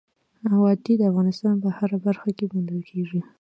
[0.61, 3.19] وادي د افغانستان په هره برخه کې موندل کېږي.